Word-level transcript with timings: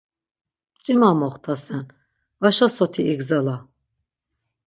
Mç̌ima 0.75 1.09
moxtasen, 1.19 1.85
vaşa 2.41 2.67
soti 2.75 3.01
igzala! 3.13 3.57